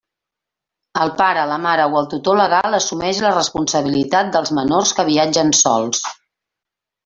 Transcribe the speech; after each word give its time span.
El 1.03 1.11
pare, 1.19 1.43
la 1.51 1.59
mare 1.65 1.85
o 1.91 1.99
el 2.01 2.07
tutor 2.15 2.41
legal 2.41 2.79
assumeix 2.79 3.21
la 3.27 3.35
responsabilitat 3.37 4.35
dels 4.39 4.55
menors 4.63 4.99
que 5.01 5.09
viatgen 5.15 5.57
sols. 5.63 6.05